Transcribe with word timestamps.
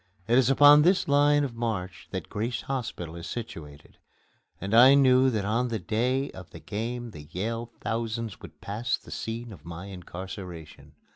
It 0.27 0.35
is 0.39 0.49
upon 0.49 0.81
this 0.81 1.07
line 1.07 1.43
of 1.43 1.53
march 1.53 2.07
that 2.09 2.27
Grace 2.27 2.61
Hospital 2.61 3.15
is 3.15 3.27
situated, 3.27 3.99
and 4.59 4.73
I 4.73 4.95
knew 4.95 5.29
that 5.29 5.45
on 5.45 5.67
the 5.67 5.77
day 5.77 6.31
of 6.31 6.49
the 6.49 6.59
game 6.59 7.11
the 7.11 7.27
Yale 7.31 7.71
thousands 7.81 8.41
would 8.41 8.61
pass 8.61 8.97
the 8.97 9.11
scene 9.11 9.53
of 9.53 9.63
my 9.63 9.85
incarceration. 9.85 10.93